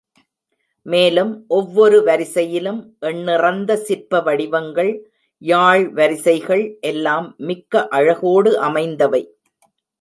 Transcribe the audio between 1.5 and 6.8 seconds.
ஒவ்வொரு வரிசையிலும் எண்ணிறந்த சிற்பவடிவங்கள், யாழ் வரிசைகள்